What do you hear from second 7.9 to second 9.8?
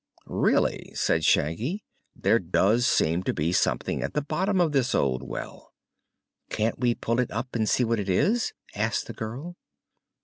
it is?" asked the girl.